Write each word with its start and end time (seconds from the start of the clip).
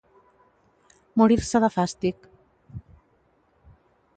Morir-se 1.21 1.61
de 1.65 1.69
fàstic. 1.75 2.27